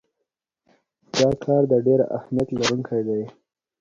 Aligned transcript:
دا 1.17 1.29
کار 1.43 1.61
د 1.71 1.73
ډیر 1.85 1.99
اهمیت 2.17 2.49
لرونکی 2.57 3.01
دی. 3.07 3.21